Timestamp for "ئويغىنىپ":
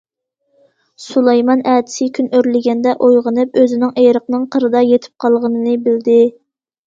3.07-3.61